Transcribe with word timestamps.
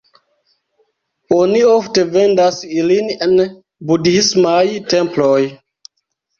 Oni 1.37 1.61
ofte 1.73 2.07
vendas 2.15 2.59
ilin 2.79 3.13
en 3.29 3.37
budhismaj 3.93 4.67
temploj. 4.97 5.41